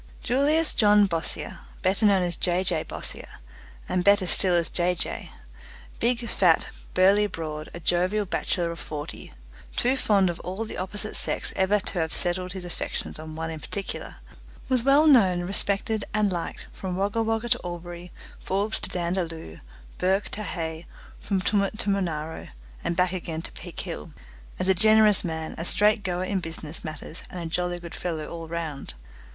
Julius 0.23 0.73
John 0.73 1.05
Bossier, 1.05 1.59
better 1.83 2.07
known 2.07 2.23
as 2.23 2.35
J. 2.35 2.63
J. 2.63 2.81
Bossier, 2.81 3.35
and 3.87 4.03
better 4.03 4.25
still 4.25 4.55
as 4.55 4.71
Jay 4.71 4.95
Jay 4.95 5.29
big, 5.99 6.27
fat, 6.27 6.69
burly, 6.95 7.27
broad, 7.27 7.69
a 7.75 7.79
jovial 7.79 8.25
bachelor 8.25 8.71
of 8.71 8.79
forty, 8.79 9.31
too 9.75 9.95
fond 9.95 10.27
of 10.31 10.39
all 10.39 10.65
the 10.65 10.75
opposite 10.79 11.15
sex 11.15 11.53
ever 11.55 11.79
to 11.79 11.99
have 11.99 12.11
settled 12.13 12.53
his 12.53 12.65
affections 12.65 13.19
on 13.19 13.35
one 13.35 13.51
in 13.51 13.59
particular 13.59 14.15
was 14.67 14.81
well 14.81 15.05
known, 15.05 15.41
respected, 15.41 16.03
and 16.15 16.31
liked 16.31 16.65
from 16.73 16.95
Wagga 16.95 17.21
Wagga 17.21 17.49
to 17.49 17.59
Albury, 17.63 18.11
Forbes 18.39 18.79
to 18.79 18.89
Dandaloo, 18.89 19.59
Bourke 19.99 20.29
to 20.29 20.41
Hay, 20.41 20.87
from 21.19 21.41
Tumut 21.41 21.77
to 21.77 21.91
Monaro, 21.91 22.47
and 22.83 22.95
back 22.95 23.13
again 23.13 23.43
to 23.43 23.51
Peak 23.51 23.81
Hill, 23.81 24.13
as 24.57 24.67
a 24.67 24.73
generous 24.73 25.23
man, 25.23 25.53
a 25.59 25.63
straight 25.63 26.01
goer 26.01 26.23
in 26.23 26.39
business 26.39 26.83
matters, 26.83 27.21
and 27.29 27.39
a 27.39 27.45
jolly 27.45 27.79
good 27.79 27.93
fellow 27.93 28.25
all 28.27 28.47
round. 28.47 28.95